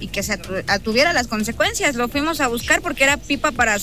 [0.00, 1.94] y que se atuviera las consecuencias.
[1.94, 3.76] Lo fuimos a buscar porque era pipa para,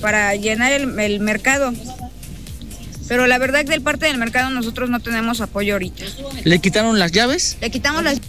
[0.00, 1.72] para llenar el, el mercado.
[3.08, 6.04] Pero la verdad que del parte del mercado nosotros no tenemos apoyo ahorita.
[6.44, 7.56] ¿Le quitaron las llaves?
[7.60, 8.20] Le quitamos las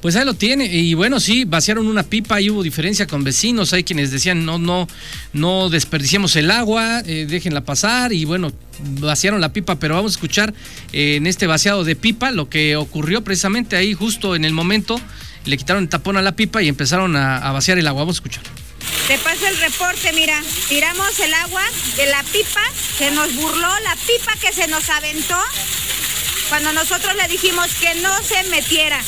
[0.00, 0.66] pues ahí lo tiene.
[0.66, 3.72] Y bueno, sí, vaciaron una pipa y hubo diferencia con vecinos.
[3.72, 4.88] Hay quienes decían, no, no,
[5.32, 8.12] no desperdiciemos el agua, eh, déjenla pasar.
[8.12, 8.52] Y bueno,
[9.00, 10.54] vaciaron la pipa, pero vamos a escuchar
[10.92, 15.00] eh, en este vaciado de pipa lo que ocurrió precisamente ahí, justo en el momento.
[15.44, 18.02] Le quitaron el tapón a la pipa y empezaron a, a vaciar el agua.
[18.02, 18.42] Vamos a escuchar.
[19.08, 20.42] Te paso el reporte, mira.
[20.68, 21.62] Tiramos el agua
[21.96, 22.62] de la pipa,
[22.98, 25.36] se nos burló la pipa que se nos aventó
[26.48, 29.00] cuando nosotros le dijimos que no se metiera.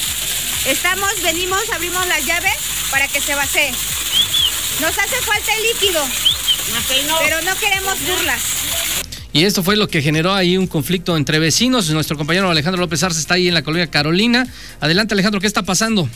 [0.66, 2.56] Estamos, venimos, abrimos las llaves
[2.90, 3.70] para que se vacíe.
[4.80, 6.02] Nos hace falta el líquido,
[7.20, 8.42] pero no queremos burlas.
[9.32, 11.88] Y esto fue lo que generó ahí un conflicto entre vecinos.
[11.90, 14.46] Nuestro compañero Alejandro López Arce está ahí en la colonia Carolina.
[14.80, 16.08] Adelante, Alejandro, ¿qué está pasando?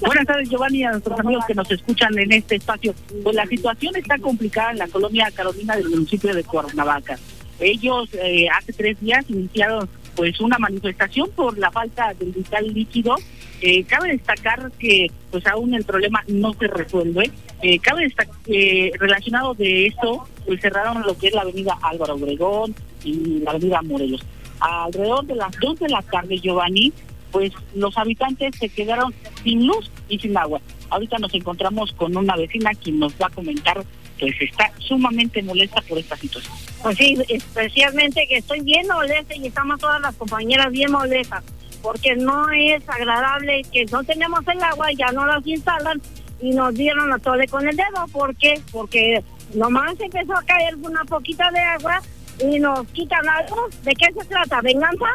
[0.00, 2.94] Buenas tardes, Giovanni, a nuestros amigos que nos escuchan en este espacio.
[3.22, 7.18] Pues la situación está complicada en la colonia Carolina del municipio de Cuernavaca.
[7.60, 13.14] Ellos eh, hace tres días iniciaron pues una manifestación por la falta del vital líquido.
[13.60, 17.30] Eh, cabe destacar que pues aún el problema no se resuelve.
[17.62, 22.16] Eh, cabe destacar que relacionado de esto, pues cerraron lo que es la avenida Álvaro
[22.16, 24.26] Obregón y la avenida Morelos.
[24.58, 26.92] Alrededor de las dos de la tarde, Giovanni,
[27.30, 30.60] pues los habitantes se quedaron sin luz y sin agua.
[30.90, 33.84] Ahorita nos encontramos con una vecina quien nos va a comentar
[34.18, 36.54] pues está sumamente molesta por esta situación.
[36.82, 41.42] Pues sí, especialmente que estoy bien molesta y estamos todas las compañeras bien molestas,
[41.82, 46.00] porque no es agradable que no tenemos el agua, ya no las instalan
[46.40, 48.06] y nos dieron la tole con el dedo.
[48.12, 48.60] ¿Por qué?
[48.70, 49.22] Porque
[49.54, 52.00] nomás empezó a caer una poquita de agua
[52.40, 53.68] y nos quitan algo.
[53.82, 54.60] ¿De qué se trata?
[54.60, 55.06] ¿Venganza?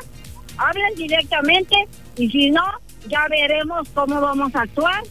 [0.57, 1.75] Hablen directamente
[2.17, 2.63] y si no,
[3.07, 5.03] ya veremos cómo vamos a actuar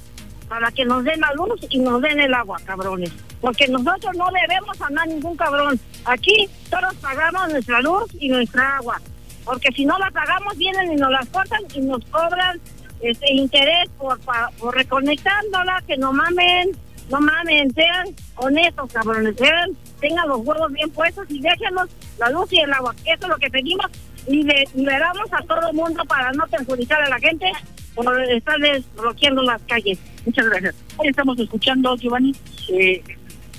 [0.53, 3.11] para que nos den la luz y nos den el agua, cabrones.
[3.41, 5.81] Porque nosotros no debemos andar ningún cabrón.
[6.05, 9.01] Aquí todos pagamos nuestra luz y nuestra agua.
[9.47, 12.61] Porque si no la pagamos, vienen y nos las cortan y nos cobran
[13.01, 14.21] este interés por,
[14.59, 16.73] por reconectándola, que no mamen,
[17.09, 19.71] no mamen, sean honestos, cabrones, sean,
[20.03, 21.89] tengan los huevos bien puestos y déjenos
[22.19, 22.95] la luz y el agua.
[23.07, 23.87] Eso es lo que pedimos
[24.27, 27.51] y liberamos a todo el mundo para no perjudicar a la gente
[27.95, 29.99] por estarles bloqueando las calles.
[30.25, 30.75] Muchas gracias.
[30.97, 32.35] Hoy estamos escuchando, Giovanni,
[32.69, 33.03] eh,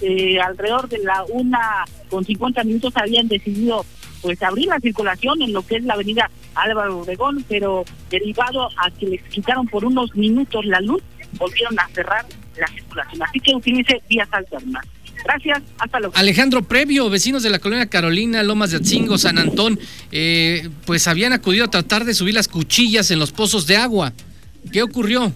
[0.02, 3.86] eh, alrededor de la una con 50 minutos habían decidido
[4.21, 8.89] pues abrir la circulación en lo que es la avenida Álvaro Obregón, pero derivado a
[8.91, 11.02] que les quitaron por unos minutos la luz,
[11.38, 12.26] volvieron a cerrar
[12.58, 13.21] la circulación.
[13.23, 14.86] Así que utilice vías alternas.
[15.26, 16.15] Gracias, hasta luego.
[16.17, 19.80] Alejandro Previo, vecinos de la colonia Carolina, Lomas de Atzingo, San Antón,
[20.12, 24.13] eh, pues habían acudido a tratar de subir las cuchillas en los pozos de agua.
[24.71, 25.34] ¿Qué ocurrió?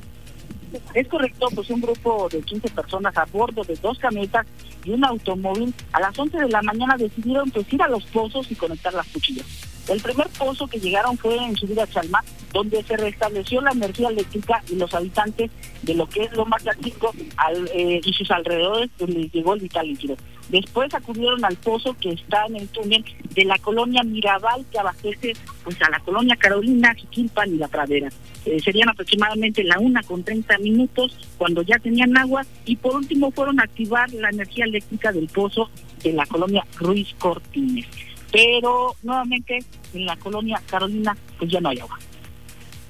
[0.93, 4.45] Es correcto, pues un grupo de 15 personas a bordo de dos camionetas
[4.83, 8.51] y un automóvil a las 11 de la mañana decidieron pues ir a los pozos
[8.51, 9.45] y conectar las cuchillas.
[9.87, 14.61] El primer pozo que llegaron fue en Subida Chalma, donde se restableció la energía eléctrica
[14.69, 15.49] y los habitantes
[15.83, 19.61] de lo que es Loma Catzinco al, eh, y sus alrededores pues, les llegó el
[19.61, 20.17] vital líquido.
[20.49, 25.33] Después acudieron al pozo que está en el túnel de la colonia Mirabal que abastece
[25.63, 28.09] pues a la colonia Carolina, Jiquilpan y La Pradera.
[28.45, 33.31] Eh, serían aproximadamente la una con 30 minutos cuando ya tenían agua y por último
[33.31, 35.69] fueron a activar la energía eléctrica del pozo
[36.03, 37.85] de la colonia Ruiz Cortines.
[38.31, 39.59] Pero nuevamente
[39.93, 41.97] en la colonia Carolina pues ya no hay agua.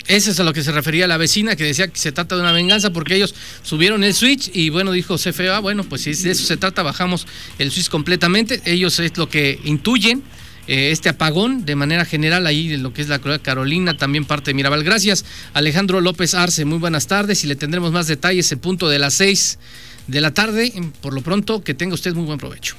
[0.07, 2.41] Ese es a lo que se refería la vecina que decía que se trata de
[2.41, 6.31] una venganza porque ellos subieron el switch y bueno, dijo CFA, bueno, pues si de
[6.31, 7.27] eso se trata, bajamos
[7.59, 8.61] el switch completamente.
[8.63, 10.23] Ellos es lo que intuyen,
[10.67, 14.23] eh, este apagón de manera general ahí en lo que es la colonia Carolina, también
[14.23, 14.85] parte de Mirabal.
[14.85, 18.99] Gracias, Alejandro López Arce, muy buenas tardes y le tendremos más detalles en punto de
[18.99, 19.59] las seis
[20.07, 20.71] de la tarde.
[21.01, 22.75] Por lo pronto, que tenga usted muy buen provecho.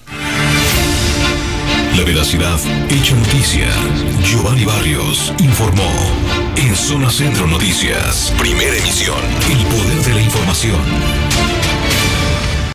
[1.99, 3.67] La veracidad hecha noticia.
[4.23, 5.91] Giovanni Barrios informó.
[6.55, 9.19] En Zona Centro Noticias, primera emisión.
[9.51, 11.58] El poder de la información.